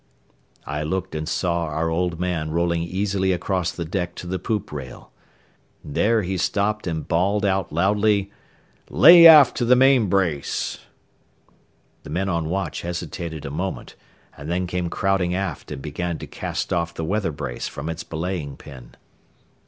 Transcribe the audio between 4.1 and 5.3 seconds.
to the poop rail.